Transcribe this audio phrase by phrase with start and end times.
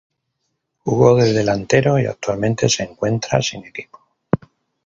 [0.79, 3.99] Jugó de delantero y actualmente se encuentra sin equipo.